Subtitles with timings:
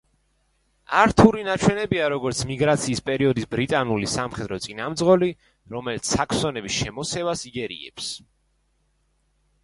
[0.99, 5.29] ართური ნაჩვენებია, როგორც მიგრაციის პერიოდის ბრიტანული სამხედრო წინამძღოლი,
[5.75, 8.09] რომელიც საქსონების შემოსევას იგერიებს.